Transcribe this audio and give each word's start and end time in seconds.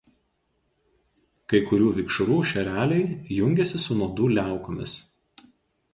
Kai 1.51 1.59
kurių 1.67 1.91
vikšrų 1.99 2.39
šereliai 2.53 3.37
jungiasi 3.41 3.83
su 3.87 3.99
nuodų 4.03 4.31
liaukomis. 4.37 4.97